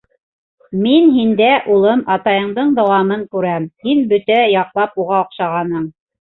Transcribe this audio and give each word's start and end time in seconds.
Мин 0.85 1.09
һиндә, 1.17 1.49
улым, 1.75 2.01
атайыңдың 2.15 2.71
дауамын 2.79 3.27
күрәм, 3.37 3.69
һин 3.89 4.03
бөтә 4.15 4.39
яҡлап 4.55 4.99
уға 5.05 5.21
оҡшағанһың. 5.27 5.87